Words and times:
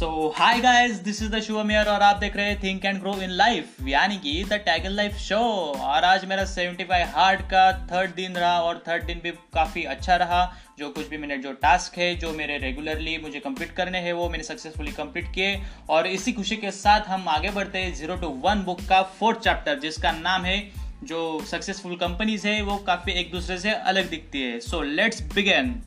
So 0.00 0.34
hi 0.36 0.60
guys 0.60 0.92
this 0.96 1.22
is 1.22 1.30
the 1.30 1.40
Shubham 1.40 1.70
here 1.70 1.86
और 1.86 2.02
आप 2.02 2.16
देख 2.16 2.36
रहे 2.36 2.46
हैं 2.46 2.62
think 2.62 2.84
and 2.84 3.00
grow 3.00 3.12
in 3.22 3.30
life 3.30 3.76
यानी 3.88 4.16
कि 4.16 4.44
द 4.44 4.52
टैगल 4.52 4.92
लाइफ 4.92 5.16
शो 5.16 5.38
और 5.80 6.04
आज 6.04 6.24
मेरा 6.24 6.44
75 6.44 7.04
हार्ड 7.14 7.40
का 7.40 7.72
थर्ड 7.86 8.14
दिन 8.14 8.32
रहा 8.32 8.60
और 8.60 8.84
थर्ड 8.88 9.04
दिन 9.04 9.20
भी 9.24 9.30
काफ़ी 9.30 9.84
अच्छा 9.84 10.16
रहा। 10.16 10.56
जो 10.78 10.88
कुछ 10.88 11.08
भी 11.08 11.18
मैंने 11.18 11.38
जो 11.38 11.52
टास्क 11.52 11.98
है, 11.98 12.14
जो 12.14 12.32
मेरे 12.32 12.58
रेगुलरली 12.58 13.18
मुझे 13.18 13.40
कंप्लीट 13.40 13.72
करने 13.72 13.98
हैं, 13.98 14.12
वो 14.12 14.28
मैंने 14.28 14.44
सक्सेसफुली 14.44 14.92
कंप्लीट 14.92 15.34
किए। 15.34 15.62
और 15.90 16.06
इसी 16.06 16.32
खुशी 16.32 16.56
के 16.56 16.70
साथ 16.70 17.00
हम 17.00 17.28
आगे 17.28 17.50
बढ़ते 17.50 17.78
हैं 17.78 17.94
ज़ीरो 17.94 18.16
टू 18.16 18.28
वन 18.28 18.62
बुक 18.62 18.80
का 18.80 19.02
फोर्थ 19.02 19.40
चैप्टर 19.40 19.78
जिसका 19.78 20.12
नाम 20.12 20.44
है, 20.44 20.70
जो 21.04 21.44
सक्सेसफुल 21.50 21.96
कंपनीज़ 21.96 22.48
है, 22.48 22.62
वो 22.62 22.76
काफ़ी 22.76 23.12
एक 23.12 23.32
दूसरे 23.32 23.58
से 23.58 23.70
अलग 23.70 24.10
दिखती 24.10 24.42
है। 24.42 24.60
सो 24.60 24.82
लेट्स 24.82 25.22
बिगेन 25.22 25.82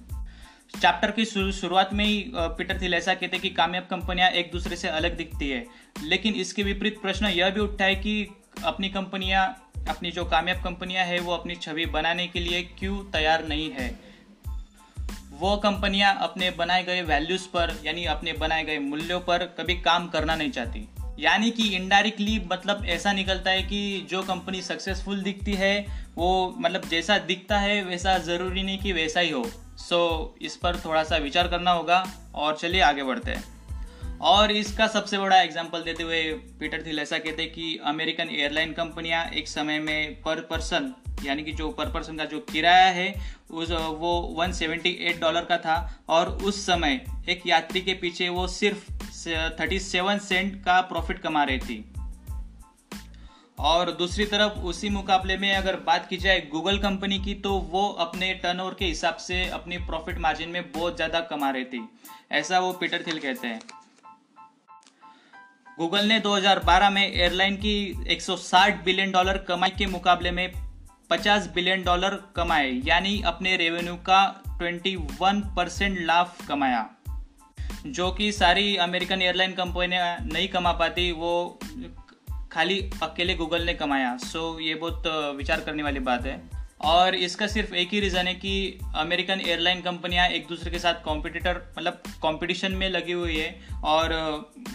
चैप्टर 0.81 1.11
की 1.11 1.25
शुरुआत 1.25 1.93
में 1.93 2.05
ही 2.05 2.31
पीटर 2.35 2.81
थिल 2.81 2.93
ऐसा 2.93 3.13
कहते 3.13 3.35
हैं 3.35 3.41
कि 3.41 3.49
कामयाब 3.49 3.87
कंपनियाँ 3.91 4.29
एक 4.29 4.51
दूसरे 4.51 4.75
से 4.75 4.87
अलग 4.87 5.17
दिखती 5.17 5.49
है। 5.49 5.65
लेकिन 6.03 6.33
इसके 6.33 6.63
विपरीत 6.63 7.01
प्रश्न 7.01 7.25
यह 7.25 7.49
भी 7.49 7.59
उठता 7.59 7.85
है 7.85 7.95
कि 7.95 8.27
अपनी 8.63 8.89
कंपनियाँ, 8.89 9.71
अपनी 9.89 10.11
जो 10.11 10.25
कामयाब 10.25 10.63
कंपनियाँ 10.63 11.05
है, 11.05 11.19
वो 11.19 11.33
अपनी 11.33 11.55
छवि 11.55 11.85
बनाने 11.85 12.27
के 12.27 12.39
लिए 12.39 12.61
क्यों 12.79 12.97
तैयार 13.11 13.47
नहीं 13.47 13.71
है? 13.71 13.99
वो 15.31 15.57
कंपनियाँ 15.57 16.17
अपने 16.21 16.51
बनाए 16.51 16.83
गए 16.83 17.01
वैल्यूज़ 17.01 17.47
पर, 17.47 17.79
यानी 17.85 18.05
अपने 18.05 18.33
बनाए 18.33 18.63
गए 18.63 18.79
मूल्यों 18.79 19.19
पर 19.19 19.37
कभी 19.37 19.73
काम 19.81 20.07
करना 20.07 20.35
नहीं 20.35 20.51
चाहती। 20.51 20.87
यानी 21.19 21.51
कि 21.51 21.75
इनडायरेक्टली 21.75 22.41
मतलब 22.51 22.85
ऐसा 22.85 23.13
निकलता 23.13 23.51
है 23.51 23.63
कि 23.63 24.07
जो 24.09 24.23
कंपनी 24.23 24.61
सक्सेसफुल 24.61 25.21
दिखती 25.23 25.53
है, 25.53 26.05
वो 26.15 26.55
मतलब 26.57 26.87
जैसा 26.87 27.17
दिखता 27.17 27.59
है, 27.59 27.83
वैसा 27.83 28.17
ज़रूरी 28.17 28.63
नहीं 28.63 28.77
कि 28.77 28.91
वैसा 28.91 29.19
ही 29.19 29.29
हो। 29.29 29.51
सो 29.77 30.35
so, 30.35 30.45
इस 30.45 30.55
पर 30.55 30.79
थोड़ा 30.85 31.03
सा 31.03 31.17
विचार 31.17 31.47
करना 31.47 31.71
होगा 31.71 32.05
और 32.35 32.57
चलिए 32.57 32.81
आगे 32.81 33.03
बढ़ते 33.03 33.31
हैं। 33.31 33.43
और 34.19 34.51
इसका 34.51 34.87
सबसे 34.87 35.17
बड़ा 35.17 35.41
एग्ज़ाम्पल 35.41 35.81
देते 35.81 36.03
हुए 36.03 36.23
पीटर 36.59 36.83
थिल 36.85 36.99
ऐसा 36.99 37.17
कहते 37.17 37.43
हैं 37.43 37.51
कि 37.51 37.79
अमेरिकन 37.85 38.29
एयरलाइन 38.29 38.73
कंपनियाँ 38.73 39.25
एक 39.25 39.47
समय 39.47 39.79
में 39.79 40.21
पर 40.21 40.39
पर्सन 40.39 40.93
यानी 41.23 41.43
कि 41.43 41.51
जो 41.51 41.69
पर 41.69 41.85
पर्सन 41.85 42.17
का 42.17 42.25
जो 42.25 42.39
किराया 42.39 42.85
है 42.85 43.15
उस 43.51 43.71
वो 43.71 44.35
178 44.39 45.19
डॉलर 45.21 45.45
का 45.45 45.57
था 45.57 46.03
और 46.09 46.29
उस 46.29 46.65
समय 46.65 47.05
एक 47.29 47.41
यात्री 47.47 47.81
के 47.81 47.93
पीछे 47.93 48.29
वो 48.29 48.47
सिर्फ़ 48.47 48.91
37 49.11 50.19
सेंट 50.19 50.63
का 50.63 50.81
प्रॉफिट 50.81 51.19
कमा 51.19 51.43
रही 51.43 51.59
थी। 51.59 51.92
और 53.57 53.91
दूसरी 53.91 54.25
तरफ़ 54.25 54.59
उसी 54.61 54.89
मुकाबले 54.89 55.37
में 55.37 55.55
अगर 55.55 55.75
बात 55.85 56.07
की 56.09 56.17
जाए 56.17 56.39
गूगल 56.51 56.77
कंपनी 56.77 57.19
की 57.19 57.33
तो 57.35 57.53
वो 57.71 57.87
अपने 58.01 58.33
टर्नओवर 58.33 58.73
के 58.73 58.85
हिसाब 58.85 59.15
से 59.17 59.45
अपनी 59.49 59.77
प्रॉफिट 59.85 60.19
मार्जिन 60.19 60.49
में 60.49 60.71
बहुत 60.71 60.95
ज़्यादा 60.95 61.19
कमा 61.21 61.49
रही 61.49 61.65
थी। 61.65 61.87
ऐसा 62.31 62.59
वो 62.59 62.71
पीटर 62.73 63.03
थिल 63.07 63.19
कहते 63.19 63.47
हैं। 63.47 63.59
गूगल 65.77 66.05
ने 66.05 66.19
2012 66.19 66.89
में 66.89 67.01
एयरलाइन 67.03 67.55
की 67.57 67.75
160 68.07 68.83
बिलियन 68.85 69.11
डॉलर 69.11 69.37
कमाई 69.37 69.69
के 69.69 69.85
मुकाबले 69.85 70.31
में 70.31 70.51
50 71.11 71.47
बिलियन 71.55 71.83
डॉलर 71.83 72.19
कमाए, 72.35 72.69
यानी 72.85 73.21
अपने 73.25 73.55
रेवेन्यू 73.57 73.95
का 74.09 74.21
21 74.61 75.41
परसेंट 75.55 75.99
लाभ 76.01 76.35
कमाया। 76.47 76.89
जो 77.85 78.11
कि 78.11 78.31
सारी 78.31 78.75
अमेरिकन 78.77 79.21
एयरलाइन 79.21 79.53
कंपनियाँ 79.53 80.17
नहीं 80.23 80.47
कमा 80.47 80.71
पाती, 80.73 81.11
वो 81.11 81.59
खाली 82.53 82.89
अकेले 83.03 83.35
गूगल 83.35 83.61
ने 83.61 83.73
कमाया। 83.73 84.17
सो 84.17 84.59
ये 84.59 84.75
बहुत 84.75 85.03
विचार 85.37 85.61
करने 85.61 85.83
वाली 85.83 85.99
बात 85.99 86.25
है। 86.25 86.63
और 86.81 87.15
इसका 87.15 87.47
सिर्फ़ 87.47 87.73
एक 87.73 87.89
ही 87.89 87.99
रीज़न 87.99 88.27
है 88.27 88.33
कि 88.33 88.79
अमेरिकन 88.95 89.41
एयरलाइन 89.41 89.81
कंपनियाँ 89.81 90.27
एक 90.27 90.47
दूसरे 90.47 90.71
के 90.71 90.79
साथ 90.79 91.03
कॉम्पिटिटर 91.03 91.61
मतलब 91.77 91.93
कंपटीशन 91.93 92.71
में 92.71 92.89
लगी 92.89 93.11
हुई 93.11 93.37
है 93.37 93.61
और 93.83 94.09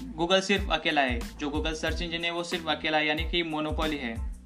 गूगल 0.05 0.41
सिर्फ़ 0.41 0.71
अकेला 0.71 1.01
है। 1.01 1.21
जो 1.39 1.51
गूगल 1.51 1.75
सर्च 1.75 2.03
इंजन 2.03 2.25
है, 2.25 2.31
वो 2.31 2.45
सिर्फ़ 2.45 2.69
अकेला 2.69 2.99
है, 2.99 3.07
यानी 3.07 3.25
कि 3.31 3.43
मोनोपोली 3.43 3.97
है। 3.97 4.39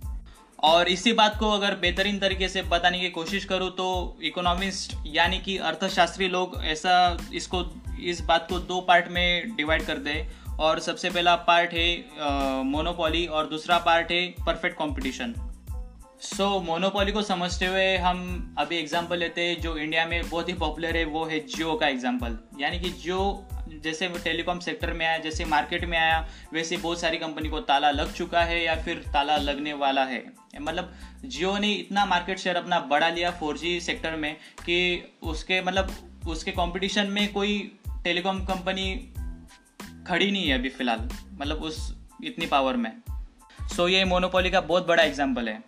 और 0.62 0.88
इसी 0.88 1.12
बात 1.12 1.36
को 1.38 1.50
अगर 1.50 1.74
बेहतरीन 1.74 2.18
तरीके 2.18 2.48
से 2.48 2.62
बताने 2.62 3.00
की 3.00 3.10
कोशिश 3.10 3.44
करूँ 3.44 3.70
तो 3.70 4.18
इकोनॉमिस्ट 4.22 4.94
यानी 5.06 5.38
कि 5.38 5.56
अर्थशास्त्री 5.58 6.28
लोग 6.28 6.60
ऐसा 6.64 7.18
इसको, 7.34 7.82
इस 8.02 8.20
बात 8.20 8.46
को 8.48 8.58
दो 8.58 8.80
पार्ट 8.80 9.08
में 9.08 9.56
डिवाइड 9.56 9.86
कर 9.86 9.98
दे। 9.98 10.41
और 10.60 10.80
सबसे 10.80 11.10
पहला 11.10 11.36
पार्ट 11.36 11.72
है 11.72 12.04
मोनोपोली 12.64 13.26
और 13.26 13.46
दूसरा 13.46 13.78
पार्ट 13.78 14.10
है 14.10 14.26
परफेक्ट 14.26 14.78
कंपटीशन 14.78 15.34
सो 16.20 16.60
मोनोपोली 16.60 17.12
को 17.12 17.22
समझते 17.22 17.66
हुए 17.66 17.96
हम 17.96 18.54
अभी 18.58 18.76
एग्जांपल 18.76 19.18
लेते 19.18 19.40
हैं 19.40 19.60
जो 19.60 19.76
इंडिया 19.76 20.06
में 20.06 20.28
बहुत 20.30 20.48
ही 20.48 20.54
पॉपुलर 20.54 20.96
है, 20.96 21.04
वो 21.04 21.24
है 21.24 21.40
जियो 21.40 21.74
का 21.74 21.88
एग्जांपल 21.88 22.38
यानी 22.60 22.80
कि 22.80 22.90
जियो 22.90 23.48
जैसे 23.68 24.08
टेलीकॉम 24.08 24.58
सेक्टर 24.58 24.92
में 24.92 25.06
आया, 25.06 25.18
जैसे 25.18 25.44
मार्केट 25.44 25.84
में 25.84 25.98
आया, 25.98 26.28
वैसे 26.52 26.76
बहुत 26.76 27.00
सारी 27.00 27.18
कंपनी 27.18 27.48
को 27.48 27.60
ताला 27.60 27.90
लग 27.90 28.12
चुका 28.12 28.40
है 28.40 28.64
या 28.64 28.74
फिर 28.76 29.04
ताला 29.12 29.36
लगने 29.36 29.72
वाला 29.72 30.04
है. 30.04 30.24
मतलब 30.60 30.92
जियो 31.24 31.58
ने 31.58 31.72
इतना 31.72 32.04
मार्केट 32.06 32.38
शेयर 32.38 32.56
अपना 32.56 32.80
बढ़ा 32.80 33.08
लिया 33.08 33.30
फोर 33.30 33.56
सेक्टर 33.56 34.16
में 34.16 34.34
कि 34.34 35.04
उसके 35.22 35.60
मतलब 35.60 35.94
उसके 36.28 36.50
कंपटीशन 36.50 37.06
में 37.06 37.32
कोई 37.32 37.78
टेलीकॉम 38.04 38.44
कंपनी 38.44 39.14
खड़ी 40.08 40.30
नहीं 40.30 40.48
है 40.48 40.58
अभी 40.58 40.68
फ़िलहाल। 40.68 41.08
मतलब 41.32 41.62
उस 41.62 41.94
इतनी 42.24 42.46
पावर 42.46 42.76
में। 42.76 42.92
सो 43.76 43.88
ये 43.88 44.04
मोनोपोली 44.04 44.50
का 44.50 44.60
बहुत 44.62 44.86
बड़ा 44.86 45.02
एग्ज़ाम्पल 45.02 45.48
है। 45.48 45.62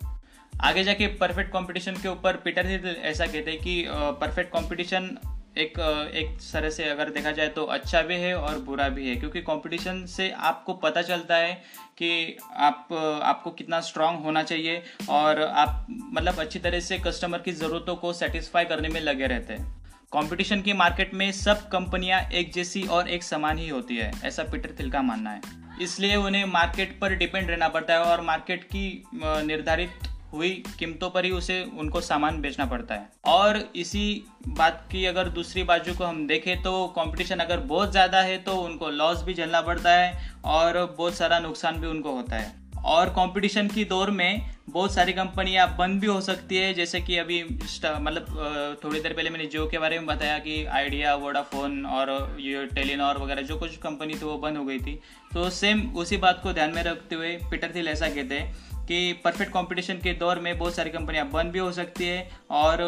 आगे 0.53 0.83
जाके 0.83 1.07
परफेक्ट 1.17 1.51
कंपटीशन 1.53 1.93
के 1.93 2.07
ऊपर 2.07 2.35
पीटर 2.35 2.65
ही 2.65 2.75
ऐसा 2.89 3.25
कहते 3.25 3.51
हैं 3.51 3.59
कि 3.59 3.85
परफेक्ट 4.21 4.53
कंपटीशन 4.53 5.17
एक 5.57 5.79
एक 6.15 6.37
तरह 6.43 6.69
से 6.69 6.83
अगर 6.83 7.09
देखा 7.09 7.31
जाए 7.31 7.47
तो 7.47 7.63
अच्छा 7.65 8.01
भी 8.01 8.15
है 8.15 8.33
और 8.37 8.59
बुरा 8.59 8.87
भी 8.89 9.07
है। 9.09 9.15
क्योंकि 9.15 9.41
कंपटीशन 9.41 10.05
से 10.05 10.29
आपको 10.29 10.73
पता 10.75 11.01
चलता 11.01 11.35
है 11.35 11.53
कि 11.97 12.37
आप 12.59 12.87
आपको 13.23 13.51
कितना 13.51 13.79
स्ट्रांग 13.81 14.17
होना 14.19 14.43
चाहिए 14.43 14.81
और 15.09 15.41
आप 15.41 15.87
मतलब 15.89 16.39
अच्छी 16.39 16.59
तरह 16.59 16.79
से 16.79 16.99
कस्टमर 16.99 17.41
की 17.41 17.51
ज़रूरतों 17.53 17.95
को 17.95 18.13
सेटिस्फाई 18.13 18.65
करने 18.65 18.89
में 18.89 18.99
लगे 19.01 19.27
रहते 19.27 19.53
हैं। 19.53 19.84
कंपटीशन 20.15 20.61
की 20.61 20.73
मार्केट 20.73 21.13
में 21.13 21.31
सब 21.33 21.67
कंपनियाँ 21.69 22.19
एक 22.31 22.51
जैसी 22.53 22.83
और 22.87 23.07
एक 23.09 23.23
समान 23.23 23.57
ही 23.57 23.67
होती 23.69 23.95
है, 23.97 24.11
ऐसा 24.25 24.43
पीटर 24.43 24.75
थिल 24.79 24.91
का 24.91 25.01
मानना 25.01 25.29
है। 25.29 25.41
इसलिए 25.81 26.15
उन्हें 26.17 26.45
मार्केट 26.47 26.97
पर 26.99 27.15
डिपेंड 27.15 27.49
रहना 27.49 27.67
पड़ता 27.69 27.93
है 27.93 28.03
और 28.03 28.21
मार्केट 28.23 28.63
की 28.65 29.03
निर्धारित 29.15 30.07
हुई 30.33 30.51
कीमतों 30.79 31.09
पर 31.09 31.25
ही 31.25 31.31
उसे, 31.31 31.61
उनको 31.73 32.01
सामान 32.01 32.39
बेचना 32.41 32.65
पड़ता 32.65 32.95
है। 32.95 33.09
और 33.27 33.63
इसी 33.75 34.23
बात 34.49 34.87
की 34.91 35.05
अगर 35.05 35.29
दूसरी 35.31 35.63
बाजू 35.65 35.93
को 35.93 36.05
हम 36.05 36.25
देखें 36.27 36.61
तो 36.63 36.87
कंपटीशन 36.95 37.39
अगर 37.39 37.59
बहुत 37.67 37.91
ज़्यादा 37.91 38.21
है 38.21 38.37
तो 38.39 38.55
उनको 38.57 38.89
लॉस 38.91 39.23
भी 39.23 39.33
झेलना 39.33 39.61
पड़ता 39.63 39.91
है 39.91 40.29
और 40.45 40.85
बहुत 40.97 41.15
सारा 41.15 41.39
नुकसान 41.41 41.79
भी 41.81 41.87
उनको 41.87 42.15
होता 42.15 42.35
है। 42.35 42.53
और 42.85 43.09
कंपटीशन 43.11 43.67
की 43.67 43.83
दौर 43.85 44.09
में 44.11 44.55
बहुत 44.69 44.93
सारी 44.93 45.13
कंपनियाँ 45.13 45.67
बंद 45.77 45.99
भी 46.01 46.07
हो 46.07 46.19
सकती 46.21 46.57
है, 46.57 46.73
जैसे 46.73 46.99
कि 47.01 47.17
अभी 47.17 47.41
मतलब 47.43 48.79
थोड़ी 48.83 48.99
देर 48.99 49.13
पहले 49.13 49.29
मैंने 49.29 49.45
जियो 49.45 49.65
के 49.67 49.77
बारे 49.77 49.97
में 49.99 50.07
बताया 50.07 50.37
कि 50.39 50.63
आइडिया 50.65 51.15
वोडाफोन 51.15 51.85
और 51.87 52.37
ये 52.39 52.65
टेलीनॉर 52.75 53.17
वगैरह, 53.17 53.41
जो 53.41 53.57
कुछ 53.57 53.77
कंपनी 53.77 54.13
थी 54.13 54.25
वो 54.25 54.37
बंद 54.37 54.57
हो 54.57 54.65
गई 54.65 54.79
थी। 54.79 54.99
तो 55.33 55.49
सेम 55.51 55.81
उसी 55.95 56.17
बात 56.17 56.39
को 56.43 56.53
ध्यान 56.53 56.73
में 56.75 56.81
रखते 56.83 57.15
हुए 57.15 57.35
पीटर 57.51 57.71
थिल 57.75 57.87
ऐसा 57.87 58.09
कहते 58.09 58.39
हैं 58.39 58.74
कि 58.87 59.13
परफेक्ट 59.23 59.53
कंपटीशन 59.53 59.93
के 59.93 60.13
दौर 60.13 60.39
में 60.39 60.57
बहुत 60.57 60.75
सारी 60.75 60.89
कंपनियाँ 60.89 61.29
बंद 61.29 61.51
भी 61.51 61.59
हो 61.59 61.71
सकती 61.71 62.07
है 62.07 62.29
और 62.51 62.81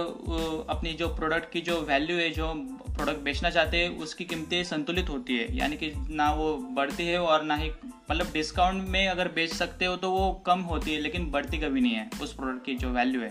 अपनी 0.69 0.94
जो 0.94 1.08
प्रोडक्ट 1.16 1.52
की 1.52 1.62
जो 1.62 1.80
वैल्यू 1.81 2.18
है 2.18 2.30
जो 2.30 2.53
प्रोडक्ट 2.88 3.19
बेचना 3.19 3.50
चाहते 3.50 3.78
हैं 3.78 3.97
उसकी 3.97 4.25
कीमतें 4.25 4.63
संतुलित 4.63 5.09
होती 5.09 5.38
है। 5.38 5.56
यानी 5.58 5.78
कि 5.78 5.91
ना 6.09 6.31
वो 6.31 6.56
बढ़ती 6.72 7.08
है 7.08 7.22
और 7.22 7.44
ना 7.44 7.56
ही 7.56 7.72
मतलब 8.12 8.31
डिस्काउंट 8.34 8.88
में 8.90 9.08
अगर 9.08 9.28
बेच 9.28 9.53
सकते 9.53 9.85
हो 9.85 9.96
तो 9.96 10.12
वो 10.12 10.31
कम 10.46 10.59
होती 10.63 10.94
है 10.94 11.00
लेकिन 11.02 11.30
बढ़ती 11.31 11.58
कभी 11.58 11.81
नहीं 11.81 11.94
है 11.94 12.09
उस 12.22 12.34
प्रोडक्ट 12.34 12.66
की 12.66 12.75
जो 12.75 12.90
वैल्यू 12.90 13.22
है। 13.22 13.29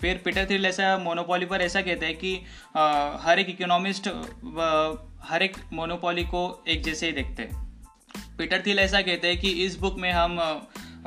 फिर 0.00 0.20
पीटर 0.24 0.46
थ्रिल 0.46 0.66
ऐसा 0.66 0.96
मोनोपोली 0.98 1.46
पर 1.46 1.60
ऐसा 1.60 1.80
कहते 1.82 2.06
हैं 2.06 2.16
कि 2.16 2.38
आ, 2.76 3.16
हर 3.18 3.38
एक 3.38 3.50
इकोनॉमिस्ट 3.50 4.08
हर 5.22 5.42
एक 5.42 5.56
मोनोपोली 5.72 6.24
को 6.24 6.42
एक 6.68 6.82
जैसे 6.84 7.06
ही 7.06 7.12
देखते 7.12 7.42
हैं। 7.42 7.64
पीटर 8.38 8.62
थिल 8.66 8.78
ऐसा 8.78 9.00
कहते 9.02 9.28
हैं 9.28 9.38
कि 9.40 9.50
इस 9.64 9.78
बुक 9.78 9.98
में 9.98 10.10
हम 10.12 10.38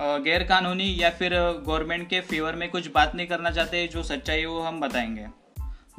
गैर 0.02 0.44
कानूनी 0.44 0.96
या 1.00 1.10
फिर 1.10 1.34
गवर्नमेंट 1.66 2.10
के 2.10 2.22
फेवर 2.22 2.56
में 2.56 2.70
कुछ 2.70 2.92
बात 2.92 3.16
नहीं 3.16 3.28
करना 3.28 3.52
चाहते 3.52 3.88
जो 3.88 4.04
सच्चाई 4.04 4.40
है 4.40 4.46
वो 4.46 4.62
हम 4.62 4.80
बताएँगे। 4.80 5.28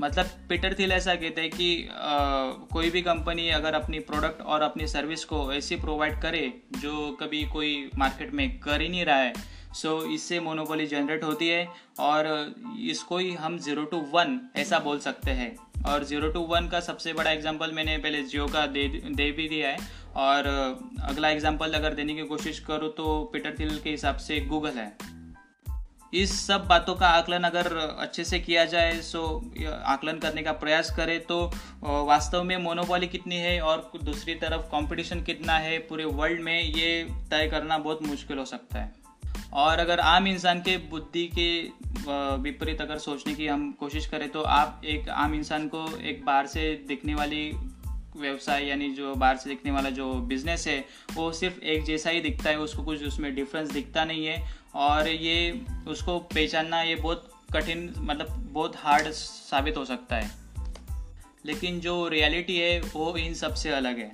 मतलब 0.01 0.27
पीटर 0.49 0.77
थिल 0.79 0.93
ऐसा 0.93 1.15
कहते 1.15 1.41
हैं 1.41 1.51
कि 1.51 1.89
आ, 1.89 2.09
कोई 2.73 2.91
भी 2.91 3.03
कंपनी 3.03 3.49
अगर 3.49 3.75
अपनी 3.75 3.99
प्रोडक्ट 3.99 4.43
और 4.43 4.63
अपनी 4.63 4.87
सर्विस 4.87 5.25
को 5.25 5.53
ऐसी 5.53 5.77
प्रोवाइड 5.77 6.21
करे 6.23 6.53
जो 6.79 7.17
कभी 7.21 7.45
कोई 7.45 7.91
मार्केट 7.99 8.33
में 8.33 8.59
कर 8.59 8.81
ही 8.81 8.89
नहीं 8.89 9.05
रहा 9.05 9.17
है 9.17 9.33
सो 9.75 10.05
so, 10.05 10.11
इससे 10.11 10.41
मोनोपोली 10.41 10.87
जनरेट 10.87 11.25
होती 11.25 11.49
है 11.49 11.69
और 12.01 12.55
इसको 12.81 13.19
ही 13.19 13.33
हम 13.33 13.59
ज़ीरो 13.59 13.85
टू 13.85 13.97
वन 13.97 14.41
ऐसा 14.57 14.79
बोल 14.79 14.99
सकते 14.99 15.31
हैं। 15.31 15.57
और 15.89 16.05
ज़ीरो 16.05 16.29
टू 16.29 16.41
वन 16.41 16.69
का 16.69 16.81
सबसे 16.81 17.13
बड़ा 17.13 17.31
एग्जांपल 17.31 17.73
मैंने 17.73 17.99
पहले 17.99 18.23
जियो 18.23 18.47
का 18.47 18.67
दे 18.67 18.89
दे 18.89 19.31
भी 19.33 19.49
दिया 19.49 19.69
है। 19.69 19.77
और 20.17 20.47
अगला 21.03 21.29
एग्ज़ाम्पल 21.29 21.73
अगर 21.73 21.95
देने 21.95 22.15
की 22.15 22.23
कोशिश 22.27 22.59
करूँ 22.61 22.93
तो 22.95 23.23
पीटर 23.33 23.55
थिल 23.59 23.79
के 23.79 23.91
हिसाब 23.91 24.17
से 24.19 24.41
गूगल 24.47 24.79
है। 24.79 24.93
इस 26.13 26.31
सब 26.47 26.67
बातों 26.67 26.95
का 26.95 27.09
आकलन 27.09 27.43
अगर 27.45 27.67
अच्छे 27.77 28.25
से 28.25 28.39
किया 28.41 28.65
जाए 28.65 29.01
सो 29.03 29.21
आकलन 29.67 30.19
करने 30.19 30.43
का 30.43 30.53
प्रयास 30.55 30.91
करें 30.97 31.19
तो 31.27 31.39
वास्तव 31.83 32.43
में 32.43 32.57
मोनोपॉली 32.59 33.07
कितनी 33.09 33.37
है 33.37 33.61
और 33.63 33.91
दूसरी 34.05 34.35
तरफ़ 34.37 34.63
कंपटीशन 34.69 35.23
कितना 35.23 35.59
है 35.59 35.79
पूरे 35.81 36.05
वर्ल्ड 36.05 36.41
में, 36.41 36.63
ये 36.63 37.05
तय 37.31 37.49
करना 37.51 37.79
बहुत 37.79 38.03
मुश्किल 38.03 38.39
हो 38.39 38.45
सकता 38.45 38.79
है। 38.79 38.93
और 39.55 39.79
अगर 39.79 40.01
आम 40.01 40.27
इंसान 40.27 40.61
के 40.61 40.77
बुद्धि 40.91 41.27
के 41.39 41.51
विपरीत 42.43 42.81
अगर 42.81 42.99
सोचने 42.99 43.35
की 43.35 43.47
हम 43.47 43.71
कोशिश 43.81 44.07
करें 44.07 44.29
तो 44.29 44.43
आप 44.43 44.83
एक 44.85 45.09
आम 45.09 45.35
इंसान 45.35 45.69
को 45.69 45.87
एक 46.01 46.25
बाहर 46.25 46.47
से 46.47 46.73
दिखने 46.89 47.15
वाली 47.15 47.51
व्यवसाय 48.17 48.67
यानी 48.67 48.91
जो 48.91 49.15
बाहर 49.15 49.37
से 49.37 49.51
दिखने 49.51 49.73
वाला 49.73 49.91
जो 49.91 50.15
बिज़नेस 50.15 50.67
है, 50.69 50.85
वो 51.15 51.33
सिर्फ़ 51.33 51.61
एक 51.61 51.85
जैसा 51.85 52.11
ही 52.11 52.21
दिखता 52.21 52.51
है, 52.51 52.59
उसको 52.59 52.83
कुछ 52.83 53.05
उसमें 53.05 53.35
डिफरेंस 53.35 53.71
दिखता 53.71 54.05
नहीं 54.05 54.27
है। 54.27 54.61
और 54.75 55.09
ये, 55.09 55.67
उसको 55.89 56.19
पहचानना 56.19 56.83
ये 56.83 56.95
बहुत 56.95 57.31
कठिन 57.55 57.95
मतलब 57.99 58.27
बहुत 58.53 58.73
हार्ड 58.77 59.09
साबित 59.09 59.77
हो 59.77 59.85
सकता 59.85 60.17
है। 60.17 60.31
लेकिन 61.47 61.81
जो 61.81 62.09
रियलिटी 62.09 62.59
है, 62.59 62.81
वो 62.81 63.17
इन 63.17 63.35
सबसे 63.35 63.71
अलग 63.71 63.99
है। 63.99 64.11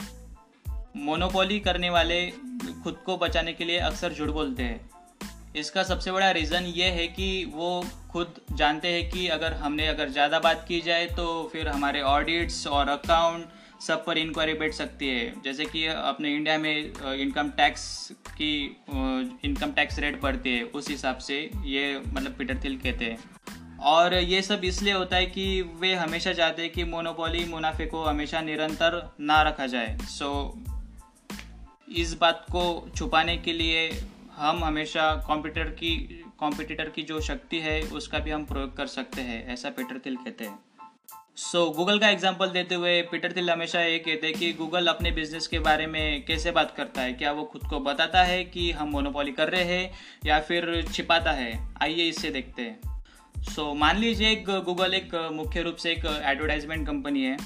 मोनोपोली 0.97 1.61
करने 1.61 1.91
वाले 1.91 2.31
खुद 2.83 2.95
को 2.95 3.17
बचाने 3.17 3.53
के 3.53 3.65
लिए 3.65 3.79
अक्सर 3.79 4.13
झूठ 4.13 4.29
बोलते 4.29 4.63
हैं। 4.63 4.91
इसका 5.57 5.83
सबसे 5.83 6.13
बड़ा 6.13 6.31
रीज़न 6.31 6.65
ये 6.65 6.85
है 6.85 7.07
कि 7.09 7.53
वो 7.55 7.85
खुद 8.11 8.41
जानते 8.53 8.89
हैं 8.89 9.11
कि 9.11 9.29
अगर 9.29 9.53
हमने 9.53 9.87
अगर 9.87 10.09
ज़्यादा 10.09 10.39
बात 10.39 10.65
की 10.69 10.81
जाए 10.81 11.07
तो 11.07 11.51
फिर 11.53 11.69
हमारे 11.69 12.03
ऑडिट्स 12.03 12.67
और 12.67 12.89
अकाउंट 12.89 13.49
सब 13.81 14.05
पर 14.05 14.19
इंक्वायरी 14.19 14.55
बैठ 14.55 14.73
सकती 14.73 15.09
है। 15.09 15.43
जैसे 15.45 15.65
कि 15.65 15.87
अपने 15.87 16.35
इंडिया 16.35 16.59
में 16.59 17.15
इनकम 17.15 17.49
टैक्स 17.51 18.13
की 18.31 18.65
इनकम 19.45 19.73
टैक्स 19.73 19.99
रेट 19.99 20.21
बढ़ती 20.21 20.51
है 20.51 20.63
उस 20.65 20.89
हिसाब 20.89 21.19
से 21.19 21.39
ये 21.65 22.03
मतलब 22.07 22.35
पीटर 22.39 22.61
थिल 22.65 22.79
कहते 22.79 23.05
हैं। 23.05 23.19
और 23.87 24.15
ये 24.15 24.43
सब 24.43 24.61
इसलिए 24.65 24.93
होता 24.93 25.17
है 25.17 25.27
कि 25.27 25.63
वे 25.81 25.95
हमेशा 25.95 26.33
चाहते 26.33 26.63
हैं 26.63 26.71
कि 26.73 26.85
मोनोपोली 26.85 27.45
मुनाफे 27.45 27.87
को 27.87 28.05
हमेशा 28.05 28.41
निरंतर 28.41 29.01
ना 29.21 29.43
रखा 29.43 29.67
जाए। 29.67 29.97
सो 30.01 30.31
so, 30.61 31.97
इस 31.97 32.15
बात 32.15 32.45
को 32.53 32.91
छुपाने 32.97 33.37
के 33.37 33.53
लिए 33.53 33.89
हम 34.37 34.65
हमेशा 34.65 35.15
कंप्यूटर 35.29 35.69
की 35.71 36.23
कॉम्पिटिटर 36.39 36.89
की 36.89 37.03
जो 37.03 37.21
शक्ति 37.21 37.59
है 37.59 37.81
उसका 37.83 38.19
भी 38.19 38.31
हम 38.31 38.45
प्रयोग 38.45 38.77
कर 38.77 38.87
सकते 38.87 39.23
हैं 39.23 39.47
ऐसा 39.53 39.71
पीटर 39.71 40.01
थिल 40.07 40.17
कहते 40.17 40.45
हैं। 40.45 40.59
सो 41.39 41.67
so, 41.67 41.77
गूगल 41.77 41.99
का 41.99 42.09
एग्ज़ाम्पल 42.09 42.51
देते 42.51 42.75
हुए 42.75 43.03
पीटर 43.03 43.33
थिल 43.33 43.51
हमेशा 43.51 43.81
ये 43.81 43.99
कहते 43.99 44.27
हैं 44.27 44.37
कि 44.37 44.53
गूगल 44.53 44.87
अपने 44.87 45.11
बिज़नेस 45.11 45.47
के 45.47 45.59
बारे 45.59 45.87
में 45.87 46.25
कैसे 46.25 46.51
बात 46.51 46.75
करता 46.77 47.03
है? 47.03 47.13
क्या 47.13 47.33
वो 47.33 47.45
खुद 47.45 47.63
को 47.63 47.81
बताता 47.81 48.23
है 48.23 48.45
कि 48.45 48.71
हम 48.73 48.89
मोनोपॉली 48.89 49.33
कर 49.33 49.49
रहे 49.49 49.65
हैं 49.65 49.91
या 50.27 50.41
फिर 50.41 50.85
छिपाता 50.93 51.33
है? 51.33 51.69
आइए 51.83 52.09
इससे 52.09 52.31
देखते 52.31 52.63
हैं। 52.63 53.03
सो 53.43 53.73
so, 53.73 53.77
मान 53.77 53.99
लीजिए 53.99 54.31
एक 54.31 54.45
गूगल 54.65 54.95
एक 54.95 55.15
मुख्य 55.33 55.63
रूप 55.63 55.77
से 55.77 55.93
एक 55.93 56.07
एडवर्टाइजमेंट 56.25 56.87
कंपनी 56.87 57.25
है। 57.25 57.37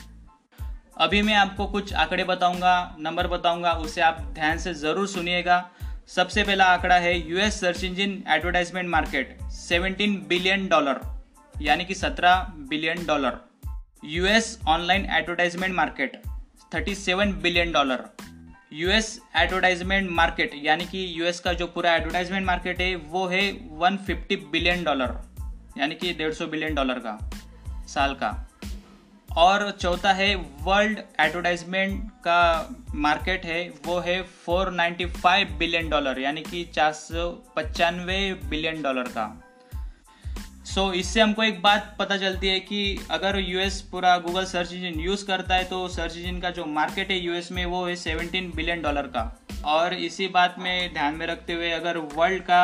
अभी 0.99 1.23
मैं 1.23 1.35
आपको 1.35 1.67
कुछ 1.67 1.93
आंकड़े 1.95 2.25
बताऊँगा 2.25 2.97
नंबर 3.01 3.27
बताऊँगा 3.27 3.73
उसे 3.73 4.01
आप 4.01 4.21
ध्यान 4.35 4.59
से 4.59 4.75
ज़रूर 4.75 5.09
सुनिएगा। 5.09 5.71
सबसे 6.09 6.43
पहला 6.43 6.65
आंकड़ा 6.65 6.99
है 6.99 7.31
US 7.31 7.61
search 7.61 7.85
engine 7.85 8.25
advertisement 8.29 8.89
market 8.89 9.39
17 9.43 10.19
billion 10.29 10.69
dollar 10.69 11.01
यानी 11.63 11.85
कि 11.85 11.95
17 11.95 12.53
billion 12.59 13.07
dollar 13.07 13.50
US 14.05 14.59
online 14.69 15.07
advertisement 15.11 15.75
market 15.75 16.23
37 16.75 17.33
billion 17.33 17.73
dollar 17.73 18.05
US 18.73 19.21
advertisement 19.37 20.11
market 20.11 20.51
यानी 20.55 20.85
कि 20.85 21.21
यूएस 21.21 21.41
का 21.41 21.53
जो 21.53 21.67
पूरा 21.67 21.95
एडवर्टाइजमेंट 21.95 22.47
मार्केट 22.47 22.81
है, 22.81 22.97
वो 22.97 23.27
है 23.27 23.69
150 23.79 24.37
बिलियन 24.37 24.85
डॉलर 24.85 25.19
यानी 25.79 25.95
कि 25.95 26.15
150 26.15 26.47
बिलियन 26.47 26.75
डॉलर 26.75 26.95
का, 26.95 27.31
साल 27.87 28.15
का। 28.15 28.51
और 29.37 29.71
चौथा 29.71 30.13
है 30.13 30.35
वर्ल्ड 30.37 30.99
एडवर्टाइजमेंट 31.21 32.11
का 32.11 32.69
मार्केट 32.95 33.45
है, 33.45 33.73
वो 33.87 34.01
है 34.01 34.25
495 34.49 35.51
बिलियन 35.59 35.89
डॉलर 35.89 36.19
यानी 36.19 36.41
कि 36.41 36.65
चार 36.65 36.93
बिलियन 38.51 38.83
डॉलर 38.83 39.03
का। 39.03 39.50
सो 40.71 40.81
so, 40.81 40.95
इससे 40.95 41.21
हमको 41.21 41.43
एक 41.43 41.61
बात 41.63 41.95
पता 41.99 42.17
चलती 42.17 42.49
है 42.49 42.59
कि 42.61 42.99
अगर 43.11 43.39
यूएस 43.39 43.81
पूरा 43.83 44.17
गूगल 44.19 44.45
सर्च 44.45 44.73
इंजन 44.73 45.01
यूज़ 45.01 45.25
करता 45.27 45.55
है 45.55 45.65
तो 45.65 45.87
सर्च 45.89 46.17
इंजन 46.17 46.39
का 46.41 46.51
जो 46.51 46.65
मार्केट 46.65 47.11
है 47.11 47.19
यूएस 47.19 47.51
में 47.53 47.65
वो 47.65 47.85
है 47.87 47.97
17 47.97 48.55
बिलियन 48.57 48.83
डॉलर 48.83 49.07
का। 49.07 49.25
और 49.67 49.95
इसी 49.95 50.29
बात 50.29 50.55
में 50.59 50.93
ध्यान 50.93 51.15
में 51.15 51.27
रखते 51.27 51.53
हुए 51.53 51.71
अगर 51.71 51.99
वर्ल्ड 52.15 52.43
का 52.43 52.61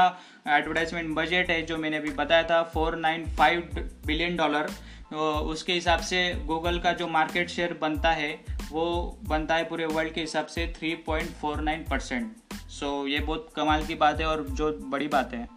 एडवर्टाइजमेंट 0.49 1.15
बजट 1.17 1.51
है 1.51 1.61
जो 1.63 1.77
मैंने 1.77 1.97
अभी 1.97 2.11
बताया 2.11 2.43
था 2.43 2.63
495 2.73 3.83
बिलियन 4.07 4.37
डॉलर 4.37 4.71
तो 5.11 5.33
उसके 5.51 5.73
हिसाब 5.73 6.01
से 6.03 6.23
गूगल 6.47 6.79
का 6.79 6.93
जो 6.93 7.09
मार्केट 7.09 7.51
शेयर 7.51 7.77
बनता 7.81 8.11
है 8.13 8.33
वो 8.71 8.87
बनता 9.29 9.55
है 9.55 9.65
पूरे 9.65 9.87
वर्ल्ड 9.87 10.13
के 10.13 10.21
हिसाब 10.21 10.47
से 10.47 10.73
3.49 10.83 11.91
परसेंट 11.91 12.33
सो 12.71 13.07
ये 13.07 13.19
बहुत 13.19 13.53
कमाल 13.57 13.87
की 13.87 13.95
बात 13.95 14.21
है 14.21 14.27
और 14.27 14.47
जो 14.51 14.73
बड़ी 14.91 15.09
बात 15.09 15.35
है। 15.35 15.56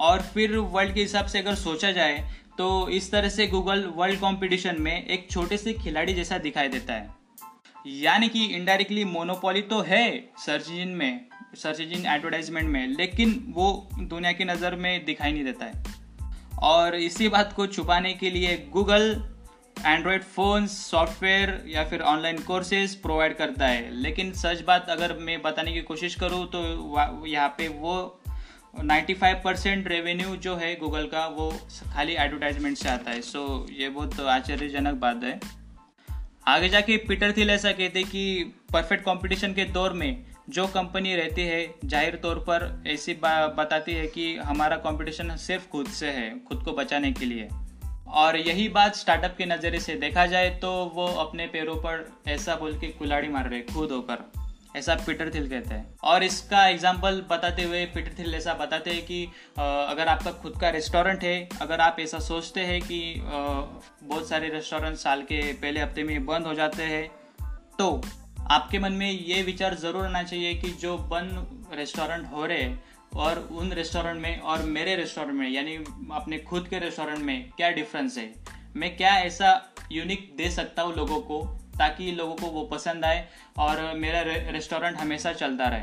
और 0.00 0.22
फिर 0.24 0.56
वर्ल्ड 0.56 0.94
के 0.94 1.00
हिसाब 1.00 1.26
से 1.26 1.38
अगर 1.38 1.54
सोचा 1.54 1.90
जाए 1.92 2.18
तो 2.58 2.88
इस 2.90 3.10
तरह 3.12 3.28
से 3.28 3.46
गूगल 3.46 3.84
वर्ल्ड 3.96 4.18
कंपटीशन 4.18 4.76
में 4.80 5.04
एक 5.04 5.26
छोटे 5.30 5.56
से 5.56 5.72
खिलाड़ी 5.74 6.14
जैसा 6.14 6.38
दिखाई 6.38 6.68
देता 6.68 6.94
है। 6.94 7.14
यानी 7.86 8.28
कि 8.28 8.44
इनडायरेक्टली 8.46 9.04
मोनोपोली 9.04 9.62
तो 9.62 9.80
है 9.80 10.06
सर्च 10.38 10.68
इंजिन 10.70 10.88
में 10.88 11.26
सर्च 11.56 11.80
इंजिन 11.80 12.06
एडवर्टाइजमेंट 12.06 12.68
में, 12.68 12.86
लेकिन 12.88 13.44
वो 13.48 13.88
दुनिया 13.94 14.32
की 14.32 14.44
नज़र 14.44 14.74
में 14.76 15.04
दिखाई 15.04 15.32
नहीं 15.32 15.44
देता 15.44 15.64
है। 15.64 15.82
और 16.62 16.94
इसी 16.96 17.28
बात 17.28 17.52
को 17.52 17.66
छुपाने 17.66 18.12
के 18.14 18.30
लिए 18.30 18.56
गूगल 18.72 19.22
एंड्रॉयड 19.76 20.22
फ़ोन 20.24 20.66
सॉफ्टवेयर 20.66 21.62
या 21.68 21.84
फिर 21.84 22.00
ऑनलाइन 22.02 22.38
कोर्सेज 22.42 22.94
प्रोवाइड 22.96 23.36
करता 23.36 23.66
है। 23.66 23.90
लेकिन 23.92 24.32
सच 24.34 24.62
बात 24.66 24.86
अगर 24.90 25.16
मैं 25.18 25.40
बताने 25.42 25.72
की 25.72 25.80
कोशिश 25.82 26.14
करूँ 26.14 26.46
तो 26.46 27.26
यहाँ 27.26 27.48
पे 27.58 27.68
वो 27.68 27.96
95 28.74 29.34
परसेंट 29.44 29.88
रेवेन्यू 29.88 30.36
जो 30.36 30.54
है 30.56 30.74
गूगल 30.76 31.06
का 31.06 31.26
वो 31.26 31.50
खाली 31.92 32.14
एडवर्टाइजमेंट 32.14 32.76
से 32.76 32.88
आता 32.88 33.10
है। 33.10 33.20
सो 33.20 33.66
so, 33.66 33.72
ये 33.72 33.88
बहुत 33.88 34.20
आश्चर्यजनक 34.20 34.94
बात 34.94 35.24
है। 35.24 35.40
आगे 36.48 36.68
जाके 36.68 36.96
पीटर 36.96 37.32
थिल 37.32 37.50
ऐसा 37.50 37.72
कहते 37.72 38.02
कि 38.02 38.54
परफेक्ट 38.72 39.04
कंपटीशन 39.04 39.54
के 39.54 39.64
दौर 39.64 39.92
में 39.92 40.24
जो 40.48 40.66
कंपनी 40.66 41.14
रहती 41.16 41.42
है 41.42 41.74
ज़ाहिर 41.84 42.16
तौर 42.16 42.38
पर 42.38 42.84
ऐसी 42.86 43.14
बताती 43.22 43.92
है 43.92 44.06
कि 44.06 44.34
हमारा 44.36 44.76
कंपटीशन 44.76 45.36
सिर्फ़ 45.36 45.68
खुद 45.68 45.86
से 45.88 46.10
है 46.10 46.28
खुद 46.38 46.62
को 46.62 46.72
बचाने 46.72 47.12
के 47.12 47.24
लिए। 47.24 47.48
और 48.08 48.36
यही 48.36 48.68
बात 48.68 48.96
स्टार्टअप 48.96 49.34
के 49.38 49.46
नज़रिए 49.46 49.80
से 49.80 49.94
देखा 49.94 50.26
जाए 50.26 50.50
तो 50.50 50.70
वो 50.94 51.06
अपने 51.06 51.46
पैरों 51.46 51.76
पर 51.76 52.08
ऐसा 52.28 52.56
बोल 52.56 52.78
के 52.78 52.88
कुलाड़ी 52.88 53.28
मार 53.28 53.48
रहे 53.48 53.60
खुद 53.62 53.92
होकर। 53.92 54.43
ऐसा 54.76 54.94
पीटर 54.96 55.30
थिल 55.34 55.48
कहते 55.48 55.74
हैं। 55.74 55.96
और 56.04 56.24
इसका 56.24 56.66
एग्ज़ाम्पल 56.68 57.20
बताते 57.30 57.62
हुए 57.62 57.84
पीटर 57.86 58.14
थिल 58.18 58.34
ऐसा 58.34 58.54
बताते 58.54 58.90
हैं 58.90 59.04
कि 59.06 59.24
अगर 59.58 60.08
आपका 60.08 60.32
खुद 60.32 60.58
का 60.60 60.70
रेस्टोरेंट 60.70 61.24
है, 61.24 61.48
अगर 61.62 61.80
आप 61.80 61.96
ऐसा 62.00 62.18
सोचते 62.20 62.60
हैं 62.62 62.80
कि 62.82 63.00
बहुत 63.20 64.28
सारे 64.28 64.48
रेस्टोरेंट 64.50 64.96
साल 64.98 65.22
के 65.22 65.40
पहले 65.54 65.80
हफ़्ते 65.80 66.04
में 66.04 66.26
बंद 66.26 66.46
हो 66.46 66.54
जाते 66.54 66.82
हैं 66.84 67.06
तो 67.78 68.00
आपके 68.50 68.78
मन 68.78 68.92
में 68.92 69.10
ये 69.10 69.42
विचार 69.42 69.74
ज़रूर 69.76 70.04
आना 70.04 70.22
चाहिए 70.22 70.54
कि 70.54 70.70
जो 70.80 70.96
बंद 71.10 71.70
रेस्टोरेंट 71.74 72.26
हो 72.32 72.46
रहे 72.46 72.68
और 73.16 73.38
उन 73.52 73.72
रेस्टोरेंट 73.72 74.20
में 74.22 74.38
और 74.40 74.62
मेरे 74.68 74.94
रेस्टोरेंट 74.96 75.34
में, 75.34 75.48
यानी 75.48 75.76
अपने 76.14 76.38
खुद 76.40 76.66
के 76.68 76.78
रेस्टोरेंट 76.78 77.18
में 77.18 77.50
क्या 77.56 77.70
डिफरेंस 77.72 78.18
है? 78.18 78.32
मैं 78.76 78.96
क्या 78.96 79.14
ऐसा 79.18 79.60
यूनिक 79.92 80.32
दे 80.36 80.50
सकता 80.50 80.82
हूँ 80.82 80.94
लोगों 80.96 81.20
को 81.20 81.42
ताकि 81.78 82.12
लोगों 82.12 82.34
को 82.34 82.46
वो 82.46 82.64
पसंद 82.64 83.04
आए 83.04 83.28
और 83.58 83.94
मेरा 83.94 84.22
रेस्टोरेंट 84.50 84.96
हमेशा 84.96 85.32
चलता 85.32 85.68
रहे। 85.68 85.82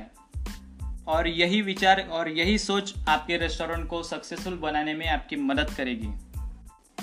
और 1.08 1.28
यही 1.28 1.62
विचार 1.62 2.08
और 2.12 2.30
यही 2.30 2.58
सोच 2.58 2.94
आपके 3.10 3.38
रेस्टोरेंट 3.38 3.88
को 3.88 4.04
सक्सेसफुल 4.04 4.54
बनाने 4.54 4.94
में 4.94 5.08
आपकी 5.08 5.36
मदद 5.36 5.70
करेगी। 5.78 6.10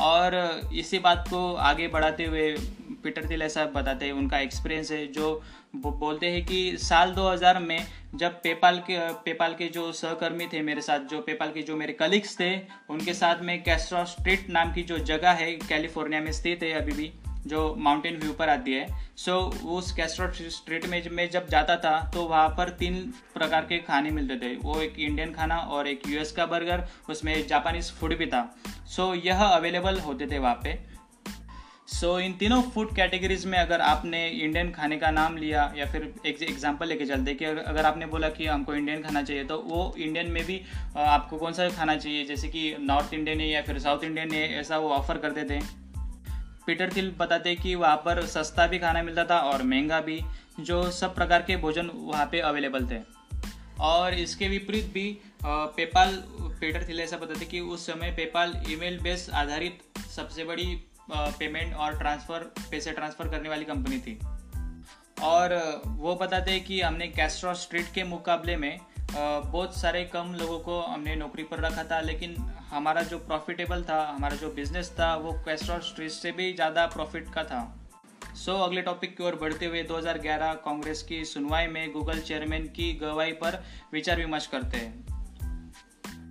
और 0.01 0.61
इसी 0.75 0.99
बात 0.99 1.25
को 1.31 1.55
आगे 1.55 1.89
बढ़ाते 1.89 2.25
हुए 2.25 2.57
पीटर 3.03 3.25
दिल 3.25 3.49
साहब 3.49 3.69
बताते 3.73 4.07
हैं, 4.07 4.13
उनका 4.13 4.39
एक्सपीरियंस 4.39 4.93
है, 4.93 5.07
जो 5.07 5.43
बोलते 5.77 6.27
हैं 6.27 6.47
कि 6.47 6.77
साल 6.79 7.11
2000 7.11 7.59
में 7.59 7.87
जब 8.15 8.43
पेपाल 8.43 8.79
के 8.79 9.13
पेपाल 9.13 9.55
के 9.55 9.67
जो 9.69 9.93
सहकर्मी 9.93 10.47
थे 10.47 10.63
मेरे 10.63 10.81
साथ, 10.81 11.01
जो 11.01 11.21
पेपाल 11.21 11.53
के 11.53 11.63
जो 11.63 11.77
मेरे 11.77 11.93
कलीग्स 11.93 12.41
थे, 12.41 12.61
उनके 12.91 13.15
साथ 13.15 13.43
में 13.43 13.63
कैस्ट्रो 13.63 14.05
स्ट्रीट 14.05 14.51
नाम 14.51 14.73
की 14.73 14.83
जो 14.83 14.99
जगह 14.99 15.31
है 15.31 15.53
कैलिफ़ोर्निया 15.53 16.21
में 16.21 16.33
स्थित 16.33 16.63
है 16.63 16.73
अभी 16.73 16.93
भी 16.93 17.13
जो 17.47 17.75
माउंटेन 17.79 18.17
व्यू 18.17 18.33
पर 18.33 18.49
आती 18.49 18.73
है। 18.73 18.87
सो 19.17 19.33
so, 19.51 19.65
उस 19.67 19.93
कैस्ट्रो 19.93 20.31
स्ट्रीट 20.51 20.87
में 20.87 21.03
जब 21.03 21.13
मैं 21.13 21.29
जब 21.31 21.49
जाता 21.49 21.77
था 21.77 21.99
तो 22.15 22.23
वहाँ 22.25 22.49
पर 22.49 22.69
तीन 22.79 23.01
प्रकार 23.35 23.65
के 23.65 23.79
खाने 23.79 24.11
मिलते 24.11 24.37
थे। 24.39 24.55
वो 24.59 24.81
एक 24.81 24.99
इंडियन 24.99 25.33
खाना 25.33 25.57
और 25.57 25.89
एक 25.89 26.09
यूएस 26.09 26.33
का 26.33 26.47
बर्गर 26.47 26.85
उसमें 27.11 27.47
जापानीज 27.47 27.91
फ़ूड 27.93 28.17
भी 28.19 28.27
था। 28.27 28.43
सो 28.67 29.03
so, 29.07 29.27
यह 29.27 29.43
अवेलेबल 29.45 29.99
होते 30.01 30.27
थे 30.27 30.39
वहाँ 30.39 30.61
पे। 30.65 30.79
सो 31.89 32.07
so, 32.09 32.21
इन 32.21 32.33
तीनों 32.33 32.61
फ़ूड 32.65 32.95
कैटेगरीज 32.97 33.45
में 33.47 33.59
अगर 33.59 33.81
आपने 33.81 34.27
इंडियन 34.29 34.71
खाने 34.71 34.97
का 34.97 35.11
नाम 35.11 35.37
लिया 35.37 35.73
या 35.77 35.87
फिर 35.87 36.03
एक 36.27 36.43
एग्ज़ाम्पल 36.43 36.89
लेके 36.89 37.07
चलते 37.07 37.35
कि 37.35 37.45
अगर 37.45 37.87
आपने 37.87 38.07
बोला 38.07 38.29
कि 38.29 38.47
हमको 38.47 38.75
इंडियन 38.75 39.03
खाना 39.03 39.23
चाहिए 39.23 39.45
तो 39.45 39.59
वो 39.61 39.95
इंडियन 39.99 40.31
में 40.31 40.45
भी 40.47 40.61
आपको 40.97 41.39
कौन 41.39 41.53
सा 41.53 41.69
खाना 41.71 41.97
चाहिए? 41.97 42.25
जैसे 42.25 42.49
कि 42.49 42.75
नॉर्थ 42.81 43.15
इंडियन 43.15 43.41
है 43.41 43.49
या 43.49 43.63
फिर 43.63 43.79
साउथ 43.79 44.05
इंडियन 44.05 44.33
है 44.33 44.49
ऐसा 44.55 44.79
वो 44.79 44.91
ऑफ़र 44.91 45.19
करते 45.19 45.45
थे 45.51 45.61
पीटर 46.69 46.91
थिल 46.97 47.11
बताते 47.19 47.55
कि 47.55 47.75
वहाँ 47.75 47.97
पर 47.97 48.21
सस्ता 48.27 48.67
भी 48.67 48.79
खाना 48.79 49.03
मिलता 49.03 49.25
था 49.25 49.39
और 49.43 49.63
महँगा 49.63 50.01
भी, 50.01 50.21
जो 50.61 50.91
सब 50.91 51.15
प्रकार 51.15 51.43
के 51.43 51.57
भोजन 51.57 51.91
वहाँ 51.95 52.27
पे 52.27 52.41
अवेलेबल 52.41 52.87
थे। 52.87 53.01
और 53.81 54.15
इसके 54.15 54.49
विपरीत 54.49 54.91
भी 54.93 55.07
पेपाल, 55.45 56.13
पीटर 56.61 56.87
थिल 56.89 57.01
ऐसा 57.01 57.17
बताते 57.17 57.45
कि 57.45 57.61
उस 57.61 57.87
समय 57.87 58.11
पेपाल 58.11 58.53
ईमेल 58.71 58.99
बेस 59.01 59.29
आधारित 59.35 59.79
सबसे 60.17 60.45
बड़ी 60.45 60.67
पेमेंट 61.11 61.75
और 61.75 61.99
ट्रांसफ़र, 61.99 62.41
पैसे 62.71 62.93
ट्रांसफ़र 62.93 63.29
करने 63.29 63.49
वाली 63.49 63.65
कंपनी 63.65 63.99
थी। 63.99 64.19
और 65.23 65.83
वो 65.87 66.15
बताते 66.15 66.59
कि 66.61 66.81
हमने 66.81 67.09
कैस्ट्रो 67.09 67.55
स्ट्रीट 67.55 67.93
के 67.95 68.05
मुकाबले 68.05 68.57
में 68.57 68.79
बहुत 69.13 69.77
सारे 69.77 70.05
कम 70.05 70.35
लोगों 70.41 70.59
को 70.59 70.81
हमने 70.81 71.17
नौकरी 71.17 71.43
पर 71.43 71.59
रखा 71.59 71.85
था 71.85 72.01
लेकिन 72.01 72.37
हमारा 72.71 73.03
जो 73.03 73.19
प्रॉफिटेबल 73.19 73.83
था 73.83 74.13
हमारा 74.17 74.37
जो 74.37 74.51
बिज़नेस 74.51 74.91
था 74.91 75.17
वो 75.17 75.33
कैस्ट्रो 75.33 75.81
स्ट्रीट 75.81 76.11
से 76.11 76.33
भी 76.33 76.53
ज़्यादा 76.53 76.87
प्रॉफिट 76.87 77.33
का 77.35 77.45
था। 77.45 77.89
सो 78.35 78.53
so, 78.53 78.63
अगले 78.63 78.83
टॉपिक 78.83 79.17
की 79.17 79.25
ओर 79.25 79.35
बढ़ते 79.35 79.67
हुए 79.67 79.83
2011 79.83 80.53
कांग्रेस 80.55 81.03
की 81.03 81.25
सुनवाई 81.25 81.67
में 81.67 81.93
गूगल 81.93 82.21
चेयरमैन 82.21 82.67
की 82.67 82.93
गवाही 82.93 83.33
पर 83.33 83.65
विचार 83.93 84.17
विमर्श 84.17 84.47
करते 84.47 84.77
हैं। 84.77 85.05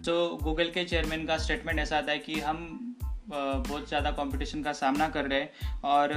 तो 0.04 0.38
so, 0.38 0.44
गूगल 0.44 0.70
के 0.70 0.86
चेयरमैन 0.86 1.26
का 1.26 1.38
स्टेटमेंट 1.38 1.80
ऐसा 1.80 1.98
आता 1.98 2.12
है 2.12 2.20
कि 2.20 2.40
हम 2.40 2.87
बहुत 3.30 3.88
ज़्यादा 3.88 4.12
कंपटीशन 4.14 4.64
का 4.64 4.74
सामना 4.74 5.08
कर 5.10 5.26
रहे 5.26 5.40
हैं। 5.40 5.80
और 5.86 6.12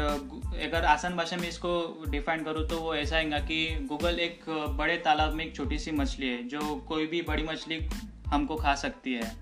अगर 0.64 0.84
आसान 0.86 1.16
भाषा 1.16 1.36
में 1.36 1.48
इसको 1.48 2.04
डिफाइन 2.10 2.44
करूँ 2.44 2.66
तो 2.68 2.78
वो 2.78 2.94
ऐसा 2.94 3.16
आएगा 3.16 3.38
कि 3.40 3.66
गूगल 3.88 4.20
एक 4.20 4.44
बड़े 4.78 4.96
तालाब 4.98 5.34
में 5.34 5.44
एक 5.44 5.54
छोटी 5.56 5.78
सी 5.78 5.92
मछली 5.92 6.28
है, 6.28 6.42
जो 6.44 6.74
कोई 6.88 7.06
भी 7.06 7.22
बड़ी 7.22 7.42
मछली 7.42 7.80
हमको 8.28 8.56
खा 8.56 8.74
सकती 8.76 9.14
है। 9.14 9.36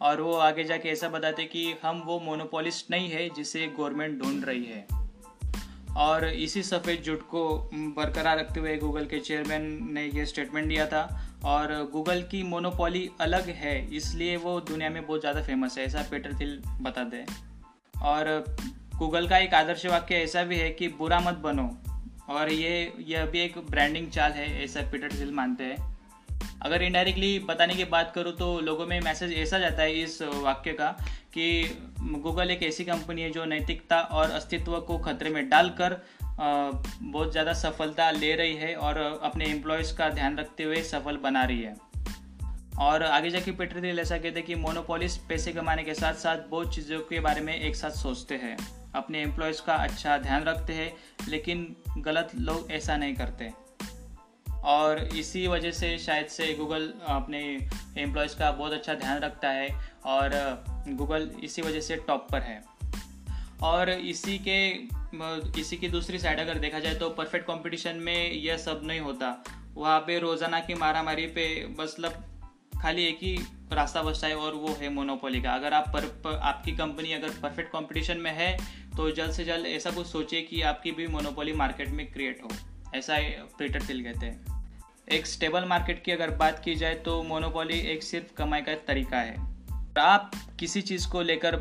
और 0.00 0.20
वो 0.20 0.32
आगे 0.34 0.64
जाके 0.64 0.88
ऐसा 0.88 1.08
बताते 1.08 1.44
कि 1.46 1.74
हम 1.82 2.02
वो 2.06 2.18
मोनोपोलिस्ट 2.20 2.90
नहीं 2.90 3.08
है, 3.10 3.28
जिसे 3.30 3.66
गवर्नमेंट 3.68 4.22
ढूंढ 4.22 4.44
रही 4.44 4.64
है। 4.64 4.86
और 5.98 6.24
इसी 6.26 6.62
सफ़ेद 6.62 7.00
जुट 7.02 7.22
को 7.28 7.48
बरकरार 7.96 8.38
रखते 8.38 8.60
हुए 8.60 8.76
गूगल 8.76 9.06
के 9.06 9.18
चेयरमैन 9.20 9.62
ने 9.92 10.04
यह 10.06 10.24
स्टेटमेंट 10.24 10.68
दिया 10.68 10.86
था। 10.86 11.02
और 11.44 11.72
गूगल 11.92 12.22
की 12.22 12.42
मोनोपोली 12.42 13.08
अलग 13.20 13.48
है, 13.48 13.76
इसलिए 13.96 14.36
वो 14.36 14.58
दुनिया 14.60 14.90
में 14.90 15.06
बहुत 15.06 15.20
ज़्यादा 15.20 15.42
फ़ेमस 15.42 15.78
है, 15.78 15.84
ऐसा 15.84 16.02
पीटर 16.10 16.34
थिल 16.40 16.60
बताते 16.80 17.16
हैं 17.16 18.02
और 18.04 18.44
गूगल 18.96 19.28
का 19.28 19.38
एक 19.38 19.54
आदर्श 19.54 19.86
वाक्य 19.86 20.14
ऐसा 20.14 20.42
भी 20.44 20.56
है 20.56 20.70
कि 20.70 20.88
बुरा 20.88 21.20
मत 21.20 21.38
बनो, 21.38 21.70
और 22.28 22.52
ये, 22.52 22.92
यह 23.06 23.24
भी 23.26 23.40
एक 23.40 23.58
ब्रांडिंग 23.70 24.10
चाल 24.10 24.32
है, 24.32 24.64
ऐसा 24.64 24.80
पीटर 24.92 25.20
थिल 25.20 25.32
मानते 25.32 25.64
हैं। 25.64 25.88
अगर 26.62 26.82
इनडायरेक्टली 26.82 27.38
बताने 27.38 27.74
की 27.74 27.84
बात 27.86 28.12
करूँ 28.14 28.32
तो 28.32 28.58
लोगों 28.60 28.86
में 28.86 29.00
मैसेज 29.00 29.32
ऐसा 29.32 29.58
जाता 29.58 29.82
है 29.82 30.00
इस 30.00 30.20
वाक्य 30.22 30.72
का 30.72 30.90
कि 31.34 31.44
गूगल 32.22 32.50
एक 32.50 32.62
ऐसी 32.62 32.84
कंपनी 32.84 33.22
है 33.22 33.30
जो 33.30 33.44
नैतिकता 33.44 34.00
और 34.00 34.30
अस्तित्व 34.30 34.78
को 34.80 34.98
खतरे 34.98 35.30
में 35.30 35.48
डालकर 35.48 35.96
बहुत 36.40 37.32
ज़्यादा 37.32 37.52
सफलता 37.52 38.10
ले 38.10 38.34
रही 38.34 38.54
है 38.56 38.74
और 38.74 39.20
अपने 39.22 39.44
एम्प्लॉयज़ 39.44 39.94
का 39.96 40.08
ध्यान 40.10 40.38
रखते 40.38 40.62
हुए 40.62 40.82
सफल 40.82 41.16
बना 41.16 41.44
रही 41.44 41.62
है। 41.62 41.76
और 42.78 43.02
आगे 43.02 43.30
जाके 43.30 43.52
पीटर 43.52 43.80
दिल 43.80 43.98
ऐसा 43.98 44.18
कहते 44.18 44.38
हैं 44.38 44.46
कि 44.46 44.54
मोनोपोलिस 44.54 45.16
पैसे 45.16 45.52
कमाने 45.52 45.84
के 45.84 45.94
साथ 45.94 46.14
साथ 46.14 46.38
बहुत 46.48 46.74
चीज़ों 46.74 47.00
के 47.00 47.20
बारे 47.20 47.40
में 47.40 47.54
एक 47.60 47.76
साथ 47.76 47.90
सोचते 47.90 48.34
हैं। 48.34 48.56
अपने 48.94 49.20
एम्प्लॉयज़ 49.22 49.62
का 49.62 49.74
अच्छा 49.74 50.18
ध्यान 50.18 50.44
रखते 50.44 50.72
हैं, 50.72 50.92
लेकिन 51.28 51.76
गलत 51.98 52.30
लोग 52.34 52.70
ऐसा 52.70 52.96
नहीं 52.96 53.14
करते। 53.14 53.52
और 54.64 54.98
इसी 54.98 55.46
वजह 55.46 55.70
से 55.70 55.98
शायद 55.98 56.26
से 56.26 56.54
गूगल 56.54 56.92
अपने 57.06 57.68
एम्प्लॉयज़ 57.98 58.38
का 58.38 58.50
बहुत 58.52 58.72
अच्छा 58.72 58.94
ध्यान 58.94 59.20
रखता 59.20 59.48
है 59.48 59.68
और 60.06 60.30
गूगल 60.88 61.30
इसी 61.44 61.62
वजह 61.62 61.80
से 61.80 61.96
टॉप 61.96 62.28
पर 62.32 62.40
है। 62.40 62.62
और 63.62 63.90
इसी 63.90 64.38
के 64.38 64.99
इसी 65.58 65.76
की 65.76 65.88
दूसरी 65.88 66.18
साइड 66.18 66.40
अगर 66.40 66.58
देखा 66.58 66.78
जाए 66.78 66.94
तो 66.94 67.08
परफेक्ट 67.10 67.46
कंपटीशन 67.46 67.96
में 67.96 68.32
यह 68.32 68.56
सब 68.56 68.80
नहीं 68.84 69.00
होता। 69.00 69.36
वहाँ 69.74 69.98
पे 70.00 70.18
रोज़ाना 70.18 70.60
की 70.60 70.74
मारामारी 70.74 71.26
पे 71.26 71.46
बस 71.78 71.96
लब 72.00 72.24
खाली 72.82 73.04
एक 73.04 73.18
ही 73.22 73.36
रास्ता 73.72 74.02
बचता 74.02 74.26
है 74.26 74.36
और 74.36 74.54
वो 74.54 74.76
है 74.80 74.88
मोनोपोली 74.88 75.40
का। 75.42 75.54
अगर 75.54 75.72
आप 75.72 75.88
पर, 75.88 76.00
पर 76.00 76.38
आपकी 76.38 76.72
कंपनी 76.72 77.12
अगर 77.12 77.30
परफेक्ट 77.42 77.72
कंपटीशन 77.72 78.18
में 78.18 78.30
है 78.32 78.56
तो 78.96 79.10
जल्द 79.10 79.32
से 79.32 79.44
जल्द 79.44 79.66
ऐसा 79.66 79.90
कुछ 79.90 80.06
सोचिए 80.06 80.42
कि 80.42 80.62
आपकी 80.62 80.90
भी 80.92 81.06
मोनोपोली 81.06 81.52
मार्केट 81.52 81.88
में 81.88 82.06
क्रिएट 82.12 82.42
हो। 82.44 82.50
ऐसा 82.94 83.18
पीटर 83.58 83.82
तिल 83.82 84.02
कहते 84.04 84.26
हैं। 84.26 84.58
एक 85.08 85.26
स्टेबल 85.26 85.64
मार्केट 85.64 86.02
की 86.04 86.12
अगर 86.12 86.30
बात 86.36 86.62
की 86.64 86.74
जाए 86.74 86.94
तो 86.94 87.22
मोनोपोली 87.22 87.78
एक 87.92 88.02
सिर्फ़ 88.02 88.34
कमाई 88.34 88.60
का 88.60 88.74
तरीका 88.88 89.18
है। 89.18 89.49
आप 89.98 90.30
किसी 90.60 90.82
चीज़ 90.82 91.08
को 91.08 91.22
लेकर 91.22 91.56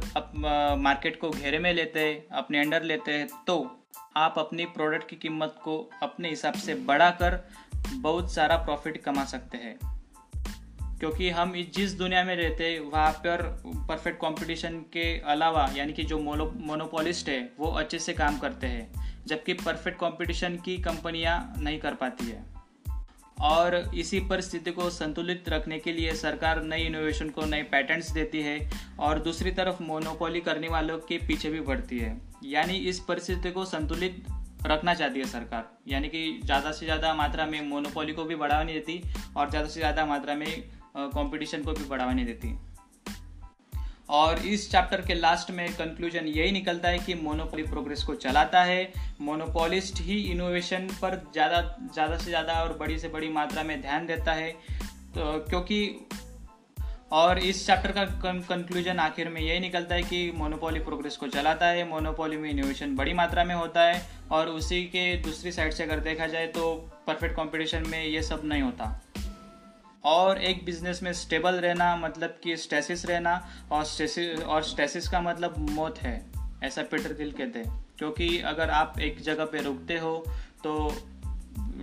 मार्केट 0.77 1.21
को 1.21 1.29
घेरे 1.29 1.59
में 1.59 1.73
लेते 1.73 1.99
हैं 1.99 2.27
अपने 2.27 2.59
अंडर 2.59 2.83
लेते 2.83 3.11
हैं 3.11 3.27
तो 3.47 3.75
आप 4.17 4.35
अपनी 4.37 4.65
प्रोडक्ट 4.65 5.09
की 5.09 5.15
कीमत 5.15 5.55
को 5.63 5.89
अपने 6.03 6.29
हिसाब 6.29 6.53
से 6.53 6.75
बढ़ाकर 6.75 7.49
बहुत 7.93 8.33
सारा 8.33 8.57
प्रॉफिट 8.57 9.03
कमा 9.03 9.25
सकते 9.25 9.57
हैं। 9.57 9.99
क्योंकि 10.99 11.29
हम 11.29 11.53
जिस 11.75 11.93
दुनिया 11.93 12.23
में 12.23 12.35
रहते 12.35 12.71
हैं 12.71 12.79
वहाँ 12.79 13.11
पर 13.11 13.61
परफेक्ट 13.65 14.17
कंपटीशन 14.17 14.79
के 14.79 15.19
अलावा, 15.19 15.69
यानी 15.75 15.93
कि 15.93 16.03
जो 16.03 16.19
मोनो 16.19 16.53
मोनोपोलिस्ट 16.57 17.29
है, 17.29 17.53
वो 17.59 17.71
अच्छे 17.71 17.99
से 17.99 18.13
काम 18.13 18.39
करते 18.39 18.67
हैं, 18.67 19.15
जबकि 19.25 19.53
परफेक्ट 19.53 19.99
कंपटीशन 19.99 20.57
की 20.57 20.77
कंपनियाँ 20.77 21.53
नहीं 21.57 21.79
कर 21.79 21.93
पाती 21.93 22.25
है। 22.25 22.58
और 23.41 23.75
इसी 23.95 24.19
परिस्थिति 24.19 24.71
को 24.71 24.89
संतुलित 24.89 25.49
रखने 25.49 25.77
के 25.79 25.91
लिए 25.91 26.13
सरकार 26.15 26.61
नई 26.63 26.81
इनोवेशन 26.81 27.29
को 27.29 27.45
नए 27.45 27.63
पैटेंट्स 27.63 28.11
देती 28.11 28.41
है 28.41 28.59
और 28.99 29.19
दूसरी 29.19 29.51
तरफ़ 29.51 29.81
मोनोपोली 29.83 30.41
करने 30.41 30.69
वालों 30.69 30.97
के 30.99 31.17
पीछे 31.27 31.49
भी 31.49 31.61
बढ़ती 31.61 31.99
है। 31.99 32.19
यानी 32.45 32.77
इस 32.89 32.99
परिस्थिति 32.99 33.51
को 33.51 33.65
संतुलित 33.65 34.23
रखना 34.65 34.93
चाहती 34.93 35.19
है 35.19 35.25
सरकार। 35.25 35.69
यानी 35.87 36.07
कि 36.07 36.39
ज़्यादा 36.45 36.71
से 36.71 36.85
ज़्यादा 36.85 37.13
मात्रा 37.13 37.45
में 37.45 37.61
मोनोपोली 37.67 38.13
को 38.13 38.23
भी 38.23 38.35
बढ़ावा 38.35 38.63
नहीं 38.63 38.75
देती 38.75 39.01
और 39.37 39.49
ज़्यादा 39.49 39.67
से 39.67 39.79
ज़्यादा 39.79 40.05
मात्रा 40.05 40.35
में 40.35 40.47
कंपटीशन 40.97 41.63
को 41.63 41.71
भी 41.71 41.83
बढ़ावा 41.83 42.13
नहीं 42.13 42.25
देती। 42.25 42.57
और 44.09 44.39
इस 44.47 44.69
चैप्टर 44.71 45.01
के 45.01 45.13
लास्ट 45.13 45.51
में 45.51 45.67
कंक्लूजन 45.73 46.27
यही 46.27 46.51
निकलता 46.51 46.89
है 46.89 46.99
कि 46.99 47.13
मोनोपोली 47.15 47.63
प्रोग्रेस 47.63 48.03
को 48.03 48.15
चलाता 48.17 48.63
है। 48.63 48.91
मोनोपोलिस्ट 49.21 50.01
ही 50.01 50.21
इनोवेशन 50.23 50.87
पर 51.01 51.15
ज़्यादा 51.33 51.61
ज़्यादा 51.93 52.17
से 52.17 52.29
ज़्यादा 52.29 52.53
और 52.53 52.77
बड़ी 52.77 52.97
से 52.99 53.07
बड़ी 53.09 53.29
मात्रा 53.31 53.63
में 53.63 53.81
ध्यान 53.81 54.05
देता 54.07 54.33
है। 54.33 54.51
तो 55.09 55.37
क्योंकि 55.49 56.07
और 57.11 57.39
इस 57.39 57.65
चैप्टर 57.67 57.91
का 57.91 58.03
कंक्लूजन 58.47 58.99
आखिर 58.99 59.29
में 59.29 59.39
यही 59.41 59.59
निकलता 59.59 59.95
है 59.95 60.01
कि 60.03 60.31
मोनोपोली 60.35 60.79
प्रोग्रेस 60.79 61.15
को 61.17 61.27
चलाता 61.27 61.67
है। 61.67 61.87
मोनोपोली 61.89 62.37
में 62.37 62.49
इनोवेशन 62.49 62.95
बड़ी 62.95 63.13
मात्रा 63.13 63.43
में 63.43 63.53
होता 63.55 63.83
है 63.83 64.01
और 64.31 64.49
उसी 64.49 64.83
के 64.85 65.15
दूसरी 65.23 65.51
साइड 65.51 65.73
से 65.73 65.83
अगर 65.83 65.99
देखा 66.01 66.27
जाए 66.27 66.47
तो 66.47 66.73
परफेक्ट 67.07 67.35
कंपटीशन 67.35 67.87
में 67.87 68.03
ये 68.03 68.21
सब 68.23 68.41
नहीं 68.45 68.61
होता। 68.61 68.89
और 70.03 70.37
एक 70.37 70.65
बिज़नेस 70.65 71.03
में 71.03 71.13
स्टेबल 71.13 71.55
रहना 71.55 71.95
मतलब 71.95 72.37
कि 72.43 72.57
स्टेसिस 72.57 73.05
रहना 73.05 73.47
और 73.71 73.83
स्टेसिस 73.83 74.39
और 74.39 74.63
स्टेसिस 74.63 75.07
का 75.09 75.21
मतलब 75.21 75.57
मौत 75.69 75.97
है, 75.97 76.25
ऐसा 76.63 76.83
पीटर 76.83 77.13
गिल 77.13 77.31
कहते 77.31 77.59
हैं। 77.59 77.85
क्योंकि 77.97 78.39
अगर 78.39 78.69
आप 78.69 78.99
एक 78.99 79.21
जगह 79.21 79.45
पे 79.45 79.61
रुकते 79.61 79.97
हो 79.97 80.23
तो 80.63 80.93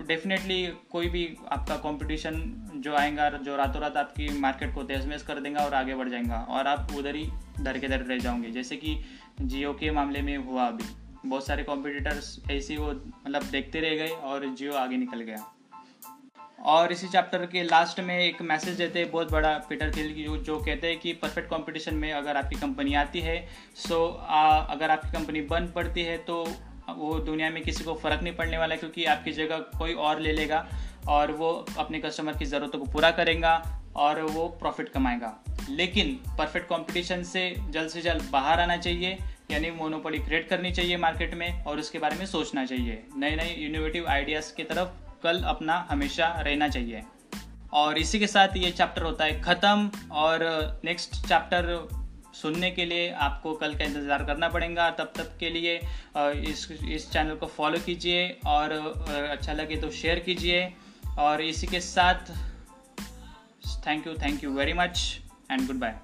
डेफिनेटली 0.08 0.66
कोई 0.66 1.08
भी 1.08 1.36
आपका 1.52 1.76
कंपटीशन 1.76 2.32
जो 2.76 2.94
आएगा, 2.94 3.30
जो 3.30 3.56
रातों 3.56 3.82
रात 3.82 3.96
आपकी 3.96 4.28
मार्केट 4.38 4.74
को 4.74 4.82
तेज 4.82 5.22
कर 5.22 5.40
देगा 5.40 5.60
और 5.60 5.74
आगे 5.74 5.94
बढ़ 5.94 6.08
जाएगा 6.08 6.46
और 6.50 6.66
आप 6.66 6.92
उधर 6.96 7.14
ही 7.14 7.30
धर 7.60 7.78
के 7.78 7.88
धर 7.88 8.00
रह 8.00 8.18
जाओगे। 8.18 8.50
जैसे 8.50 8.76
कि 8.76 8.98
जियो 9.40 9.72
के 9.72 9.90
मामले 9.90 10.22
में 10.22 10.36
हुआ 10.36 10.66
अभी। 10.66 10.84
बहुत 11.28 11.46
सारे 11.46 11.62
कॉम्पिटिटर्स 11.64 12.40
ऐसे 12.50 12.76
वो 12.76 12.90
मतलब 13.26 13.42
देखते 13.42 13.80
रह 13.80 13.96
गए 13.96 14.08
और 14.08 14.46
जियो 14.46 14.72
आगे 14.72 14.96
निकल 14.96 15.20
गया। 15.20 15.55
और 16.58 16.92
इसी 16.92 17.08
चैप्टर 17.08 17.44
के 17.46 17.62
लास्ट 17.62 18.00
में 18.00 18.18
एक 18.18 18.40
मैसेज 18.42 18.76
देते 18.76 18.98
हैं 18.98 19.10
बहुत 19.10 19.32
बड़ा 19.32 19.52
पीटर 19.68 19.90
थिल 19.96 20.12
की 20.14 20.24
जो, 20.24 20.36
जो 20.36 20.58
कहते 20.58 20.86
हैं 20.86 20.98
कि 20.98 21.12
परफेक्ट 21.12 21.50
कंपटीशन 21.50 21.94
में 21.94 22.12
अगर 22.12 22.36
आपकी 22.36 22.56
कंपनी 22.56 22.94
आती 22.94 23.20
है 23.20 23.36
सो 23.76 24.06
आ, 24.06 24.58
अगर 24.58 24.90
आपकी 24.90 25.12
कंपनी 25.12 25.40
बंद 25.40 25.72
पड़ती 25.72 26.02
है 26.02 26.16
तो 26.18 26.44
वो 26.88 27.18
दुनिया 27.18 27.50
में 27.50 27.62
किसी 27.62 27.84
को 27.84 27.94
फ़र्क 27.94 28.22
नहीं 28.22 28.34
पड़ने 28.34 28.58
वाला 28.58 28.76
क्योंकि 28.76 29.04
आपकी 29.04 29.32
जगह 29.32 29.58
कोई 29.78 29.94
और 29.94 30.20
ले 30.20 30.32
लेगा 30.32 30.66
और 31.08 31.32
वो 31.32 31.52
अपने 31.78 31.98
कस्टमर 31.98 32.36
की 32.36 32.44
ज़रूरतों 32.44 32.78
को 32.78 32.92
पूरा 32.92 33.10
करेगा 33.10 33.54
और 33.96 34.20
वो 34.22 34.48
प्रॉफिट 34.60 34.88
कमाएगा। 34.88 35.32
लेकिन 35.70 36.14
परफेक्ट 36.38 36.68
कंपटीशन 36.68 37.22
से 37.22 37.54
जल्द 37.70 37.90
से 37.90 38.02
जल्द 38.02 38.28
बाहर 38.32 38.60
आना 38.60 38.76
चाहिए 38.76 39.18
यानी 39.50 39.70
मोनोपोली 39.70 40.18
क्रिएट 40.18 40.48
करनी 40.48 40.72
चाहिए 40.72 40.96
मार्केट 40.96 41.34
में 41.34 41.64
और 41.64 41.78
उसके 41.78 41.98
बारे 41.98 42.16
में 42.16 42.26
सोचना 42.26 42.64
चाहिए। 42.66 43.02
नए 43.16 43.36
नए 43.36 43.52
इनोवेटिव 43.66 44.06
आइडियाज़ 44.08 44.54
की 44.54 44.64
तरफ़ 44.64 45.05
कल 45.26 45.42
अपना 45.48 45.86
हमेशा 45.90 46.32
रहना 46.40 46.68
चाहिए। 46.68 47.02
और 47.74 47.98
इसी 47.98 48.18
के 48.18 48.26
साथ 48.28 48.56
ये 48.56 48.70
चैप्टर 48.72 49.02
होता 49.02 49.24
है 49.24 49.40
ख़त्म 49.42 50.10
और 50.14 50.42
नेक्स्ट 50.84 51.14
चैप्टर 51.18 51.64
सुनने 52.34 52.70
के 52.70 52.84
लिए 52.84 53.10
आपको 53.24 53.52
कल 53.54 53.74
का 53.74 53.84
इंतज़ार 53.84 54.24
करना 54.24 54.48
पड़ेगा। 54.48 54.88
तब 54.98 55.12
तक 55.16 55.36
के 55.40 55.50
लिए 55.50 55.76
इस 56.50 56.70
इस 56.72 57.10
चैनल 57.12 57.34
को 57.34 57.46
फॉलो 57.48 57.78
कीजिए 57.86 58.28
और 58.46 58.72
अच्छा 59.30 59.52
लगे 59.52 59.76
तो 59.76 59.90
शेयर 59.92 60.18
कीजिए। 60.20 60.72
और 61.18 61.42
इसी 61.42 61.66
के 61.66 61.80
साथ 61.82 62.32
thank 63.86 64.06
you 64.06 64.14
thank 64.14 64.44
you 64.44 64.50
very 64.52 64.72
much 64.74 65.20
and 65.50 65.66
goodbye 65.78 65.94